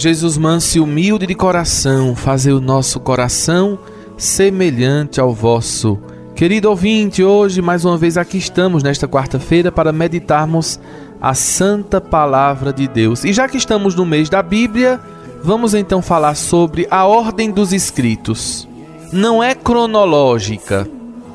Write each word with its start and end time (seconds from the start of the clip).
Jesus 0.00 0.38
manso 0.38 0.78
e 0.78 0.80
humilde 0.80 1.26
de 1.26 1.34
coração, 1.34 2.16
fazer 2.16 2.54
o 2.54 2.60
nosso 2.60 2.98
coração 2.98 3.78
semelhante 4.16 5.20
ao 5.20 5.34
vosso. 5.34 5.98
Querido 6.34 6.70
ouvinte, 6.70 7.22
hoje 7.22 7.60
mais 7.60 7.84
uma 7.84 7.98
vez 7.98 8.16
aqui 8.16 8.38
estamos 8.38 8.82
nesta 8.82 9.06
quarta-feira 9.06 9.70
para 9.70 9.92
meditarmos 9.92 10.80
a 11.20 11.34
santa 11.34 12.00
palavra 12.00 12.72
de 12.72 12.88
Deus. 12.88 13.24
E 13.24 13.32
já 13.34 13.46
que 13.46 13.58
estamos 13.58 13.94
no 13.94 14.06
mês 14.06 14.30
da 14.30 14.42
Bíblia, 14.42 14.98
vamos 15.44 15.74
então 15.74 16.00
falar 16.00 16.34
sobre 16.34 16.88
a 16.90 17.04
ordem 17.04 17.50
dos 17.50 17.70
escritos. 17.70 18.66
Não 19.12 19.44
é 19.44 19.54
cronológica. 19.54 20.88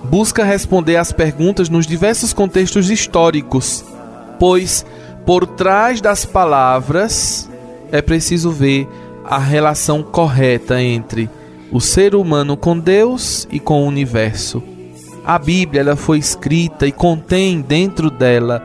Busca 0.05 0.43
responder 0.43 0.95
às 0.95 1.11
perguntas 1.11 1.70
nos 1.70 1.85
diversos 1.85 2.34
contextos 2.34 2.89
históricos, 2.89 3.85
pois 4.39 4.84
por 5.23 5.45
trás 5.45 6.02
das 6.02 6.25
palavras 6.25 7.47
é 7.91 8.02
preciso 8.02 8.52
ver 8.52 8.88
a 9.23 9.39
relação 9.39 10.03
correta 10.03 10.81
entre 10.81 11.30
o 11.71 11.81
ser 11.81 12.16
humano 12.16 12.55
com 12.55 12.77
Deus 12.77 13.48
e 13.52 13.59
com 13.59 13.84
o 13.84 13.88
universo. 13.88 14.62
A 15.26 15.39
Bíblia 15.39 15.81
ela 15.81 15.95
foi 15.95 16.20
escrita 16.20 16.85
e 16.85 16.91
contém 16.91 17.59
dentro 17.59 18.12
dela 18.12 18.63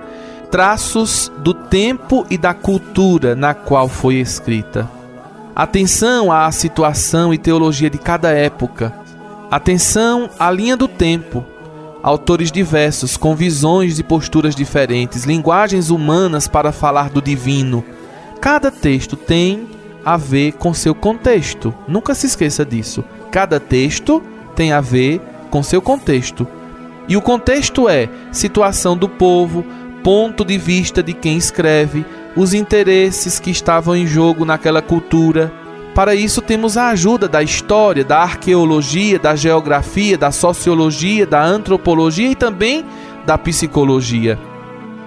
traços 0.50 1.30
do 1.38 1.54
tempo 1.54 2.26
e 2.28 2.36
da 2.36 2.52
cultura 2.52 3.34
na 3.34 3.54
qual 3.54 3.88
foi 3.88 4.16
escrita. 4.16 4.90
Atenção 5.54 6.30
à 6.30 6.50
situação 6.50 7.32
e 7.32 7.38
teologia 7.38 7.88
de 7.88 7.98
cada 7.98 8.30
época. 8.30 8.92
Atenção 9.50 10.28
à 10.38 10.50
linha 10.50 10.76
do 10.76 10.88
tempo. 10.88 11.44
Autores 12.02 12.50
diversos, 12.50 13.16
com 13.16 13.34
visões 13.36 13.98
e 13.98 14.02
posturas 14.02 14.54
diferentes, 14.54 15.24
linguagens 15.24 15.90
humanas 15.90 16.48
para 16.48 16.72
falar 16.72 17.10
do 17.10 17.20
divino, 17.20 17.84
Cada 18.40 18.70
texto 18.70 19.16
tem 19.16 19.68
a 20.02 20.16
ver 20.16 20.52
com 20.52 20.72
seu 20.72 20.94
contexto. 20.94 21.74
Nunca 21.86 22.14
se 22.14 22.26
esqueça 22.26 22.64
disso. 22.64 23.04
Cada 23.30 23.60
texto 23.60 24.22
tem 24.56 24.72
a 24.72 24.80
ver 24.80 25.20
com 25.50 25.62
seu 25.62 25.82
contexto. 25.82 26.46
E 27.06 27.16
o 27.16 27.20
contexto 27.20 27.88
é 27.88 28.08
situação 28.32 28.96
do 28.96 29.08
povo, 29.08 29.64
ponto 30.02 30.42
de 30.44 30.56
vista 30.56 31.02
de 31.02 31.12
quem 31.12 31.36
escreve, 31.36 32.06
os 32.34 32.54
interesses 32.54 33.38
que 33.38 33.50
estavam 33.50 33.94
em 33.94 34.06
jogo 34.06 34.46
naquela 34.46 34.80
cultura. 34.80 35.52
Para 35.94 36.14
isso 36.14 36.40
temos 36.40 36.78
a 36.78 36.88
ajuda 36.88 37.28
da 37.28 37.42
história, 37.42 38.04
da 38.04 38.20
arqueologia, 38.20 39.18
da 39.18 39.36
geografia, 39.36 40.16
da 40.16 40.30
sociologia, 40.30 41.26
da 41.26 41.44
antropologia 41.44 42.30
e 42.30 42.34
também 42.34 42.86
da 43.26 43.36
psicologia. 43.36 44.38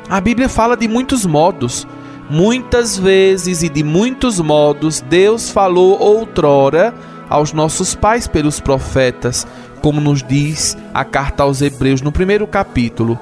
A 0.08 0.22
Bíblia 0.22 0.50
fala 0.50 0.78
de 0.78 0.88
muitos 0.88 1.26
modos 1.26 1.88
Muitas 2.34 2.98
vezes 2.98 3.62
e 3.62 3.70
de 3.70 3.84
muitos 3.84 4.40
modos, 4.40 5.02
Deus 5.02 5.52
falou 5.52 6.02
outrora 6.02 6.92
aos 7.30 7.54
nossos 7.54 7.94
pais 7.94 8.26
pelos 8.26 8.60
profetas, 8.60 9.46
como 9.84 10.02
nos 10.02 10.24
diz 10.24 10.76
a 10.96 11.06
carta 11.06 11.44
aos 11.44 11.62
Hebreus 11.62 12.02
no 12.02 12.12
primeiro 12.12 12.48
capítulo. 12.48 13.20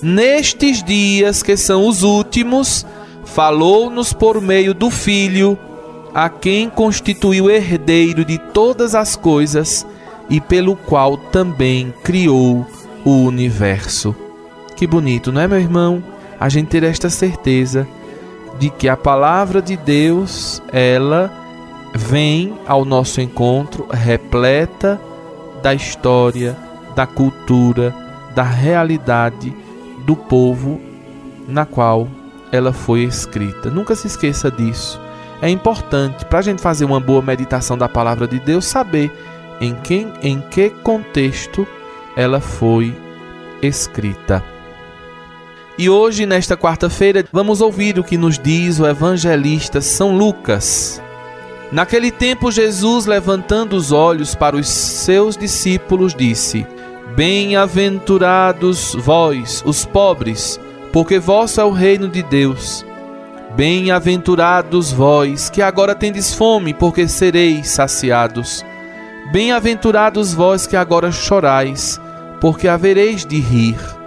Nestes 0.00 0.82
dias 0.82 1.42
que 1.42 1.58
são 1.58 1.86
os 1.86 2.02
últimos, 2.02 2.86
falou-nos 3.26 4.14
por 4.14 4.40
meio 4.40 4.72
do 4.72 4.88
Filho, 4.88 5.58
a 6.14 6.30
quem 6.30 6.70
constituiu 6.70 7.50
herdeiro 7.50 8.24
de 8.24 8.38
todas 8.38 8.94
as 8.94 9.14
coisas 9.14 9.86
e 10.30 10.40
pelo 10.40 10.74
qual 10.74 11.18
também 11.18 11.92
criou 12.02 12.66
o 13.04 13.10
universo. 13.10 14.16
Que 14.74 14.86
bonito, 14.86 15.30
não 15.30 15.42
é, 15.42 15.46
meu 15.46 15.60
irmão? 15.60 16.02
A 16.40 16.48
gente 16.48 16.68
ter 16.68 16.82
esta 16.82 17.10
certeza 17.10 17.86
de 18.58 18.70
que 18.70 18.88
a 18.88 18.96
palavra 18.96 19.60
de 19.60 19.76
Deus, 19.76 20.62
ela 20.72 21.30
vem 21.94 22.54
ao 22.66 22.84
nosso 22.84 23.20
encontro 23.20 23.86
repleta 23.90 25.00
da 25.62 25.74
história, 25.74 26.56
da 26.94 27.06
cultura, 27.06 27.94
da 28.34 28.42
realidade 28.42 29.54
do 30.04 30.16
povo 30.16 30.80
na 31.48 31.64
qual 31.64 32.08
ela 32.50 32.72
foi 32.72 33.02
escrita. 33.02 33.70
Nunca 33.70 33.94
se 33.94 34.06
esqueça 34.06 34.50
disso. 34.50 35.00
É 35.40 35.48
importante 35.48 36.24
para 36.24 36.38
a 36.38 36.42
gente 36.42 36.62
fazer 36.62 36.84
uma 36.84 37.00
boa 37.00 37.22
meditação 37.22 37.76
da 37.76 37.88
palavra 37.88 38.26
de 38.26 38.38
Deus 38.38 38.64
saber 38.64 39.12
em, 39.60 39.74
quem, 39.74 40.12
em 40.22 40.40
que 40.40 40.70
contexto 40.70 41.66
ela 42.16 42.40
foi 42.40 42.96
escrita. 43.62 44.53
E 45.76 45.90
hoje, 45.90 46.24
nesta 46.24 46.56
quarta-feira, 46.56 47.24
vamos 47.32 47.60
ouvir 47.60 47.98
o 47.98 48.04
que 48.04 48.16
nos 48.16 48.38
diz 48.38 48.78
o 48.78 48.86
evangelista 48.86 49.80
São 49.80 50.16
Lucas. 50.16 51.02
Naquele 51.72 52.12
tempo, 52.12 52.52
Jesus, 52.52 53.06
levantando 53.06 53.74
os 53.74 53.90
olhos 53.90 54.36
para 54.36 54.54
os 54.54 54.68
seus 54.68 55.36
discípulos, 55.36 56.14
disse: 56.14 56.64
Bem-aventurados 57.16 58.94
vós, 58.94 59.64
os 59.66 59.84
pobres, 59.84 60.60
porque 60.92 61.18
vosso 61.18 61.60
é 61.60 61.64
o 61.64 61.72
reino 61.72 62.08
de 62.08 62.22
Deus. 62.22 62.86
Bem-aventurados 63.56 64.92
vós, 64.92 65.50
que 65.50 65.60
agora 65.60 65.96
tendes 65.96 66.32
fome, 66.32 66.72
porque 66.72 67.08
sereis 67.08 67.66
saciados. 67.66 68.64
Bem-aventurados 69.32 70.32
vós 70.32 70.68
que 70.68 70.76
agora 70.76 71.10
chorais, 71.10 72.00
porque 72.40 72.68
havereis 72.68 73.26
de 73.26 73.40
rir. 73.40 74.03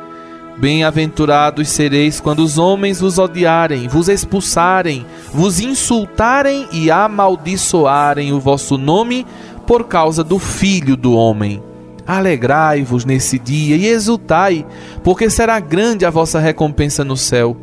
Bem-aventurados 0.57 1.69
sereis 1.69 2.19
quando 2.19 2.40
os 2.40 2.57
homens 2.57 3.00
vos 3.00 3.19
odiarem, 3.19 3.88
vos 3.88 4.09
expulsarem, 4.09 5.06
vos 5.31 5.59
insultarem 5.59 6.68
e 6.72 6.90
amaldiçoarem 6.90 8.34
o 8.34 8.40
vosso 8.40 8.75
nome 8.75 9.23
por 9.68 9.84
causa 9.84 10.23
do 10.23 10.40
Filho 10.40 10.97
do 10.97 11.13
Homem. 11.13 11.62
Alegrai-vos 12.07 13.06
nesse 13.06 13.38
dia 13.38 13.75
e 13.75 13.85
exultai, 13.85 14.66
porque 15.03 15.29
será 15.29 15.59
grande 15.59 16.06
a 16.06 16.09
vossa 16.09 16.40
recompensa 16.40 17.03
no 17.03 17.16
céu. 17.16 17.56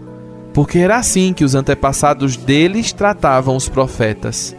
Porque 0.53 0.79
era 0.79 0.97
assim 0.97 1.33
que 1.33 1.45
os 1.45 1.57
antepassados 1.57 2.37
deles 2.37 2.93
tratavam 2.93 3.57
os 3.57 3.69
profetas. 3.69 4.55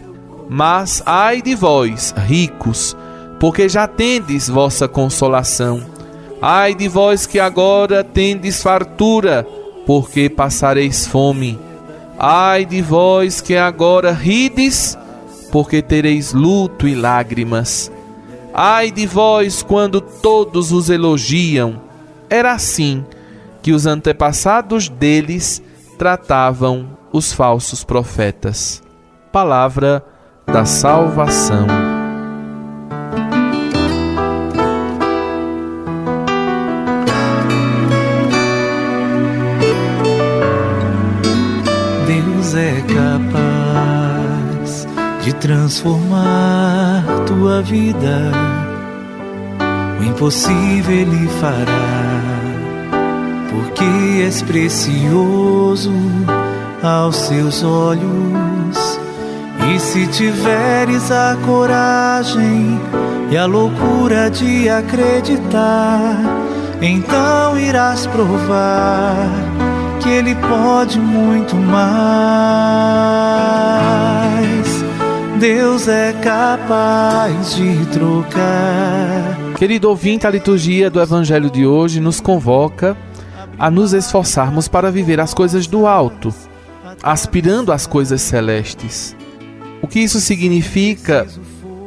Mas 0.49 1.01
ai 1.05 1.41
de 1.41 1.55
vós, 1.55 2.13
ricos, 2.27 2.97
porque 3.39 3.69
já 3.69 3.87
tendes 3.87 4.49
vossa 4.49 4.89
consolação. 4.89 5.94
Ai 6.41 6.75
de 6.75 6.87
vós 6.87 7.25
que 7.25 7.39
agora 7.39 8.03
tendes 8.03 8.61
fartura, 8.61 9.47
porque 9.85 10.29
passareis 10.29 11.07
fome. 11.07 11.59
Ai 12.17 12.65
de 12.65 12.81
vós 12.81 13.41
que 13.41 13.55
agora 13.55 14.11
rides, 14.11 14.97
porque 15.51 15.81
tereis 15.81 16.33
luto 16.33 16.87
e 16.87 16.95
lágrimas. 16.95 17.91
Ai 18.53 18.91
de 18.91 19.05
vós 19.05 19.61
quando 19.63 19.99
todos 19.99 20.71
os 20.71 20.89
elogiam. 20.89 21.81
Era 22.29 22.53
assim 22.53 23.05
que 23.61 23.71
os 23.71 23.85
antepassados 23.85 24.89
deles 24.89 25.61
tratavam 25.97 26.97
os 27.11 27.33
falsos 27.33 27.83
profetas. 27.83 28.81
Palavra 29.31 30.05
da 30.45 30.65
salvação. 30.65 32.04
De 45.25 45.33
transformar 45.33 47.03
tua 47.25 47.61
vida. 47.63 48.31
O 49.99 50.03
impossível 50.03 50.95
Ele 50.95 51.27
fará, 51.41 52.21
porque 53.49 54.21
és 54.21 54.43
precioso 54.43 55.91
aos 56.83 57.15
seus 57.15 57.63
olhos. 57.63 58.99
E 59.73 59.79
se 59.79 60.05
tiveres 60.07 61.09
a 61.09 61.35
coragem 61.43 62.79
e 63.31 63.37
a 63.37 63.47
loucura 63.47 64.29
de 64.29 64.69
acreditar, 64.69 66.19
então 66.79 67.57
irás 67.57 68.05
provar 68.05 69.27
que 70.01 70.09
Ele 70.09 70.35
pode 70.35 70.99
muito 70.99 71.55
mais. 71.55 72.75
Deus 75.47 75.87
é 75.87 76.11
capaz 76.23 77.53
de 77.53 77.85
trocar. 77.93 79.53
Querido 79.59 79.87
ouvinte, 79.87 80.25
a 80.25 80.29
liturgia 80.31 80.89
do 80.89 80.99
Evangelho 80.99 81.51
de 81.51 81.67
hoje 81.67 81.99
nos 81.99 82.19
convoca 82.19 82.97
a 83.59 83.69
nos 83.69 83.93
esforçarmos 83.93 84.67
para 84.67 84.89
viver 84.89 85.19
as 85.19 85.35
coisas 85.35 85.67
do 85.67 85.85
alto, 85.85 86.33
aspirando 87.03 87.71
às 87.71 87.85
coisas 87.85 88.23
celestes. 88.23 89.15
O 89.83 89.87
que 89.87 89.99
isso 89.99 90.19
significa 90.19 91.27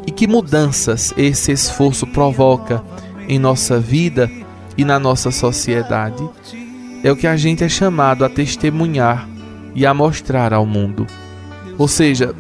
e 0.07 0.13
que 0.13 0.29
mudanças 0.29 1.13
esse 1.17 1.51
esforço 1.51 2.07
provoca 2.07 2.81
em 3.29 3.41
nossa 3.41 3.81
vida 3.81 4.31
e 4.77 4.85
na 4.85 5.01
nossa 5.01 5.33
sociedade 5.33 6.23
é 7.03 7.11
o 7.11 7.17
que 7.17 7.27
a 7.27 7.37
gente 7.37 7.65
é 7.65 7.69
chamado 7.69 8.25
a 8.25 8.29
testemunhar 8.29 9.29
e 9.75 9.85
a 9.85 9.93
mostrar 9.93 10.53
ao 10.53 10.65
mundo. 10.65 11.09
Ou 11.77 11.89
seja, 11.89 12.33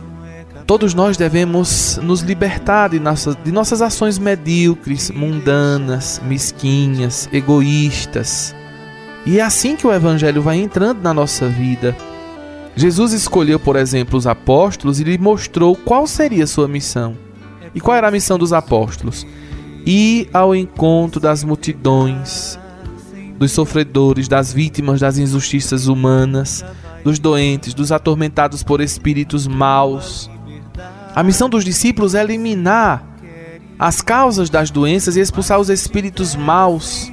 Todos 0.68 0.92
nós 0.92 1.16
devemos 1.16 1.98
nos 2.02 2.20
libertar 2.20 2.90
de 2.90 3.00
nossas, 3.00 3.34
de 3.42 3.50
nossas 3.50 3.80
ações 3.80 4.18
medíocres, 4.18 5.10
mundanas, 5.10 6.20
mesquinhas, 6.22 7.26
egoístas. 7.32 8.54
E 9.24 9.38
é 9.38 9.42
assim 9.42 9.76
que 9.76 9.86
o 9.86 9.92
Evangelho 9.94 10.42
vai 10.42 10.58
entrando 10.58 11.00
na 11.00 11.14
nossa 11.14 11.48
vida. 11.48 11.96
Jesus 12.76 13.14
escolheu, 13.14 13.58
por 13.58 13.76
exemplo, 13.76 14.18
os 14.18 14.26
apóstolos 14.26 15.00
e 15.00 15.04
lhe 15.04 15.16
mostrou 15.16 15.74
qual 15.74 16.06
seria 16.06 16.46
sua 16.46 16.68
missão. 16.68 17.16
E 17.74 17.80
qual 17.80 17.96
era 17.96 18.08
a 18.08 18.12
missão 18.12 18.38
dos 18.38 18.52
apóstolos? 18.52 19.26
Ir 19.86 20.28
ao 20.34 20.54
encontro 20.54 21.18
das 21.18 21.42
multidões, 21.42 22.58
dos 23.38 23.52
sofredores, 23.52 24.28
das 24.28 24.52
vítimas 24.52 25.00
das 25.00 25.16
injustiças 25.16 25.86
humanas, 25.86 26.62
dos 27.02 27.18
doentes, 27.18 27.72
dos 27.72 27.90
atormentados 27.90 28.62
por 28.62 28.82
espíritos 28.82 29.46
maus. 29.46 30.30
A 31.18 31.22
missão 31.24 31.48
dos 31.48 31.64
discípulos 31.64 32.14
é 32.14 32.20
eliminar 32.20 33.02
as 33.76 34.00
causas 34.00 34.48
das 34.48 34.70
doenças 34.70 35.16
e 35.16 35.20
expulsar 35.20 35.58
os 35.58 35.68
espíritos 35.68 36.36
maus, 36.36 37.10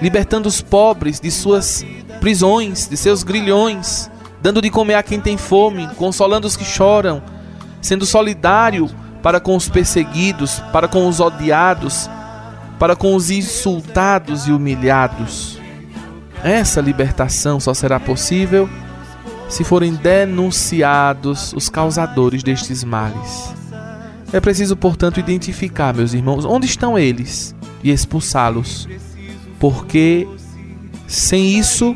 libertando 0.00 0.48
os 0.48 0.62
pobres 0.62 1.20
de 1.20 1.30
suas 1.30 1.84
prisões, 2.20 2.88
de 2.88 2.96
seus 2.96 3.22
grilhões, 3.22 4.10
dando 4.40 4.62
de 4.62 4.70
comer 4.70 4.94
a 4.94 5.02
quem 5.02 5.20
tem 5.20 5.36
fome, 5.36 5.86
consolando 5.96 6.46
os 6.46 6.56
que 6.56 6.64
choram, 6.64 7.22
sendo 7.82 8.06
solidário 8.06 8.88
para 9.22 9.38
com 9.38 9.54
os 9.54 9.68
perseguidos, 9.68 10.60
para 10.72 10.88
com 10.88 11.06
os 11.06 11.20
odiados, 11.20 12.08
para 12.78 12.96
com 12.96 13.14
os 13.14 13.30
insultados 13.30 14.46
e 14.46 14.52
humilhados. 14.52 15.60
Essa 16.42 16.80
libertação 16.80 17.60
só 17.60 17.74
será 17.74 18.00
possível 18.00 18.70
se 19.48 19.64
forem 19.64 19.94
denunciados 19.94 21.52
os 21.52 21.68
causadores 21.68 22.42
destes 22.42 22.82
males. 22.82 23.54
É 24.32 24.40
preciso, 24.40 24.76
portanto, 24.76 25.20
identificar, 25.20 25.94
meus 25.94 26.12
irmãos, 26.12 26.44
onde 26.44 26.66
estão 26.66 26.98
eles 26.98 27.54
e 27.82 27.90
expulsá-los, 27.90 28.88
porque 29.60 30.26
sem 31.06 31.56
isso 31.56 31.94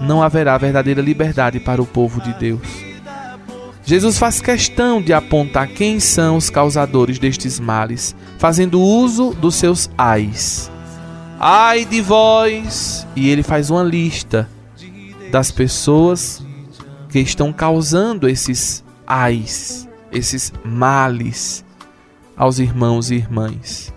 não 0.00 0.22
haverá 0.22 0.58
verdadeira 0.58 1.00
liberdade 1.00 1.58
para 1.58 1.80
o 1.80 1.86
povo 1.86 2.20
de 2.20 2.32
Deus. 2.34 2.88
Jesus 3.84 4.18
faz 4.18 4.38
questão 4.38 5.00
de 5.00 5.14
apontar 5.14 5.66
quem 5.66 5.98
são 5.98 6.36
os 6.36 6.50
causadores 6.50 7.18
destes 7.18 7.58
males, 7.58 8.14
fazendo 8.36 8.82
uso 8.82 9.30
dos 9.32 9.54
seus 9.54 9.88
ais. 9.96 10.70
Ai 11.40 11.86
de 11.86 12.02
vós! 12.02 13.06
E 13.16 13.30
ele 13.30 13.42
faz 13.42 13.70
uma 13.70 13.82
lista 13.82 14.46
das 15.30 15.50
pessoas 15.50 16.42
que 17.08 17.18
estão 17.18 17.52
causando 17.52 18.28
esses 18.28 18.84
ais, 19.06 19.88
esses 20.12 20.52
males 20.64 21.64
aos 22.36 22.58
irmãos 22.58 23.10
e 23.10 23.16
irmãs. 23.16 23.92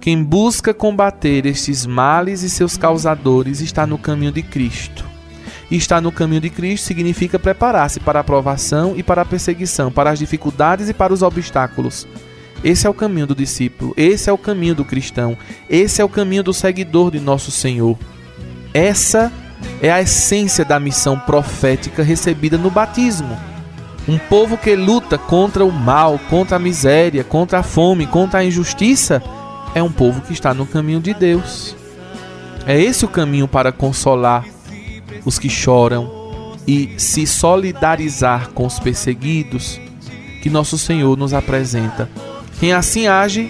Quem 0.00 0.22
busca 0.22 0.74
combater 0.74 1.46
estes 1.46 1.86
males 1.86 2.42
e 2.42 2.50
seus 2.50 2.76
causadores 2.76 3.60
está 3.60 3.86
no 3.86 3.96
caminho 3.96 4.32
de 4.32 4.42
Cristo. 4.42 5.04
E 5.70 5.76
estar 5.76 6.00
no 6.00 6.12
caminho 6.12 6.40
de 6.40 6.50
Cristo 6.50 6.86
significa 6.86 7.38
preparar-se 7.38 8.00
para 8.00 8.20
a 8.20 8.24
provação 8.24 8.94
e 8.96 9.02
para 9.02 9.22
a 9.22 9.24
perseguição, 9.24 9.92
para 9.92 10.10
as 10.10 10.18
dificuldades 10.18 10.88
e 10.88 10.92
para 10.92 11.14
os 11.14 11.22
obstáculos. 11.22 12.06
Esse 12.64 12.86
é 12.86 12.90
o 12.90 12.94
caminho 12.94 13.26
do 13.26 13.34
discípulo, 13.34 13.94
esse 13.96 14.28
é 14.28 14.32
o 14.32 14.38
caminho 14.38 14.74
do 14.74 14.84
cristão, 14.84 15.36
esse 15.70 16.02
é 16.02 16.04
o 16.04 16.08
caminho 16.08 16.42
do 16.42 16.52
seguidor 16.52 17.10
de 17.10 17.18
nosso 17.18 17.50
Senhor. 17.50 17.96
Essa 18.74 19.32
é 19.50 19.51
a 19.90 20.00
essência 20.00 20.64
da 20.64 20.78
missão 20.78 21.18
profética 21.18 22.02
recebida 22.02 22.56
no 22.56 22.70
batismo. 22.70 23.38
Um 24.08 24.18
povo 24.18 24.56
que 24.56 24.74
luta 24.74 25.16
contra 25.16 25.64
o 25.64 25.70
mal, 25.70 26.18
contra 26.28 26.56
a 26.56 26.60
miséria, 26.60 27.22
contra 27.22 27.60
a 27.60 27.62
fome, 27.62 28.06
contra 28.06 28.40
a 28.40 28.44
injustiça, 28.44 29.22
é 29.74 29.82
um 29.82 29.92
povo 29.92 30.20
que 30.20 30.32
está 30.32 30.52
no 30.52 30.66
caminho 30.66 31.00
de 31.00 31.14
Deus. 31.14 31.76
É 32.66 32.80
esse 32.80 33.04
o 33.04 33.08
caminho 33.08 33.48
para 33.48 33.72
consolar 33.72 34.44
os 35.24 35.38
que 35.38 35.48
choram 35.48 36.22
e 36.66 36.94
se 36.96 37.26
solidarizar 37.26 38.50
com 38.50 38.66
os 38.66 38.78
perseguidos 38.78 39.80
que 40.42 40.50
nosso 40.50 40.76
Senhor 40.76 41.16
nos 41.16 41.32
apresenta. 41.32 42.08
Quem 42.58 42.72
assim 42.72 43.06
age 43.06 43.48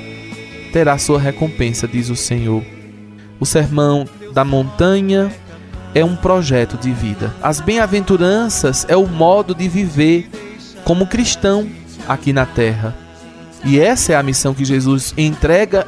terá 0.72 0.96
sua 0.98 1.18
recompensa, 1.18 1.88
diz 1.88 2.08
o 2.08 2.16
Senhor. 2.16 2.62
O 3.40 3.46
sermão 3.46 4.06
da 4.32 4.44
montanha 4.44 5.30
é 5.94 6.04
um 6.04 6.16
projeto 6.16 6.76
de 6.76 6.92
vida. 6.92 7.34
As 7.42 7.60
bem-aventuranças 7.60 8.86
é 8.88 8.96
o 8.96 9.06
modo 9.06 9.54
de 9.54 9.68
viver 9.68 10.30
como 10.84 11.06
cristão 11.06 11.68
aqui 12.08 12.32
na 12.32 12.46
terra. 12.46 12.94
E 13.64 13.78
essa 13.78 14.12
é 14.12 14.16
a 14.16 14.22
missão 14.22 14.54
que 14.54 14.64
Jesus 14.64 15.14
entrega 15.16 15.86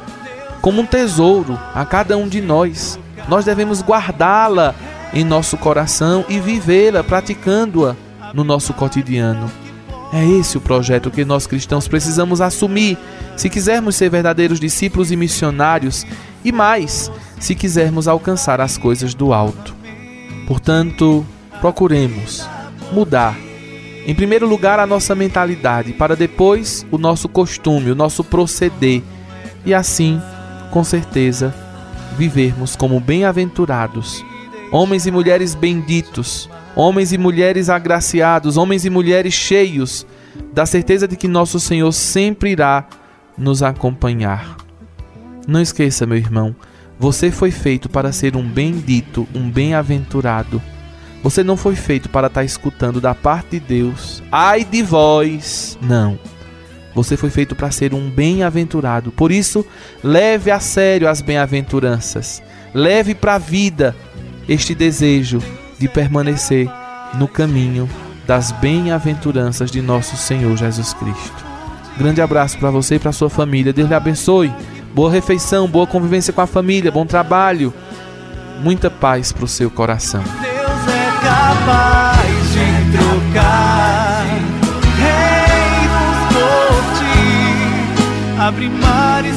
como 0.61 0.81
um 0.81 0.85
tesouro 0.85 1.59
a 1.73 1.85
cada 1.85 2.17
um 2.17 2.27
de 2.27 2.41
nós. 2.41 2.99
Nós 3.27 3.45
devemos 3.45 3.81
guardá-la 3.81 4.73
em 5.13 5.23
nosso 5.23 5.57
coração 5.57 6.25
e 6.29 6.39
vivê-la 6.39 7.03
praticando-a 7.03 7.95
no 8.33 8.43
nosso 8.43 8.73
cotidiano. 8.73 9.49
É 10.13 10.23
esse 10.23 10.57
o 10.57 10.61
projeto 10.61 11.11
que 11.11 11.25
nós 11.25 11.45
cristãos 11.45 11.87
precisamos 11.87 12.39
assumir 12.39 12.97
se 13.35 13.49
quisermos 13.49 13.95
ser 13.95 14.09
verdadeiros 14.09 14.59
discípulos 14.59 15.11
e 15.11 15.15
missionários 15.15 16.05
e 16.43 16.51
mais, 16.51 17.11
se 17.39 17.53
quisermos 17.53 18.07
alcançar 18.07 18.61
as 18.61 18.77
coisas 18.77 19.13
do 19.13 19.33
alto. 19.33 19.74
Portanto, 20.47 21.25
procuremos 21.59 22.47
mudar, 22.91 23.35
em 24.05 24.13
primeiro 24.13 24.47
lugar, 24.47 24.79
a 24.79 24.85
nossa 24.85 25.15
mentalidade, 25.15 25.93
para 25.93 26.15
depois 26.15 26.85
o 26.91 26.97
nosso 26.97 27.27
costume, 27.27 27.89
o 27.89 27.95
nosso 27.95 28.23
proceder, 28.23 29.01
e 29.65 29.73
assim, 29.73 30.21
com 30.71 30.83
certeza, 30.83 31.53
vivermos 32.15 32.75
como 32.75 32.99
bem-aventurados, 32.99 34.23
homens 34.71 35.07
e 35.07 35.11
mulheres 35.11 35.55
benditos, 35.55 36.47
homens 36.75 37.11
e 37.11 37.17
mulheres 37.17 37.67
agraciados, 37.67 38.57
homens 38.57 38.85
e 38.85 38.89
mulheres 38.89 39.33
cheios 39.33 40.05
da 40.53 40.65
certeza 40.65 41.07
de 41.07 41.15
que 41.15 41.27
nosso 41.27 41.59
Senhor 41.59 41.91
sempre 41.91 42.51
irá 42.51 42.85
nos 43.37 43.63
acompanhar. 43.63 44.57
Não 45.47 45.61
esqueça, 45.61 46.05
meu 46.05 46.17
irmão, 46.17 46.55
você 46.99 47.29
foi 47.29 47.51
feito 47.51 47.89
para 47.89 48.11
ser 48.11 48.35
um 48.35 48.47
bendito, 48.47 49.27
um 49.33 49.49
bem-aventurado. 49.49 50.61
Você 51.21 51.43
não 51.43 51.57
foi 51.57 51.75
feito 51.75 52.07
para 52.07 52.27
estar 52.27 52.43
escutando 52.43 53.01
da 53.01 53.13
parte 53.13 53.51
de 53.51 53.59
Deus, 53.59 54.23
ai 54.31 54.63
de 54.63 54.81
vós. 54.83 55.77
Não. 55.81 56.17
Você 56.93 57.17
foi 57.17 57.29
feito 57.29 57.55
para 57.55 57.71
ser 57.71 57.93
um 57.93 58.09
bem-aventurado. 58.09 59.11
Por 59.11 59.31
isso, 59.31 59.65
leve 60.01 60.49
a 60.49 60.59
sério 60.59 61.09
as 61.09 61.21
bem-aventuranças. 61.21 62.41
Leve 62.73 63.13
para 63.13 63.35
a 63.35 63.39
vida 63.39 63.95
este 64.47 64.73
desejo 64.73 65.41
de 65.77 65.89
permanecer 65.89 66.69
no 67.15 67.27
caminho 67.27 67.89
das 68.25 68.51
bem-aventuranças 68.53 69.69
de 69.69 69.81
nosso 69.81 70.15
Senhor 70.15 70.55
Jesus 70.55 70.93
Cristo. 70.93 71.45
Grande 71.97 72.21
abraço 72.21 72.57
para 72.57 72.71
você 72.71 72.95
e 72.95 72.99
para 72.99 73.11
sua 73.11 73.29
família. 73.29 73.73
Deus 73.73 73.89
lhe 73.89 73.95
abençoe 73.95 74.53
boa 74.95 75.11
refeição, 75.11 75.67
boa 75.67 75.85
convivência 75.85 76.31
com 76.31 76.39
a 76.39 76.47
família, 76.47 76.89
bom 76.89 77.05
trabalho, 77.05 77.73
muita 78.63 78.89
paz 78.89 79.33
para 79.33 79.43
o 79.43 79.47
seu 79.47 79.69
coração. 79.69 80.23
Deus 80.23 80.87
é 80.87 81.11
capaz 81.21 82.31
de 82.53 82.97
trocar 82.97 84.23
reinos 84.97 86.17
por 86.31 86.79
ti, 86.97 88.69
mares 88.69 89.35